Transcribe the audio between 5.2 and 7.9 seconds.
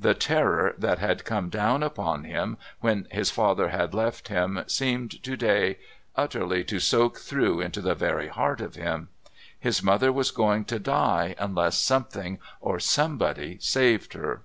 to day utterly to soak through into